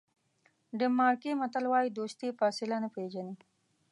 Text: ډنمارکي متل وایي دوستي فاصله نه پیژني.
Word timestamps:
ډنمارکي 0.79 1.31
متل 1.41 1.65
وایي 1.69 1.89
دوستي 1.97 2.29
فاصله 2.39 2.77
نه 2.83 2.89
پیژني. 2.95 3.35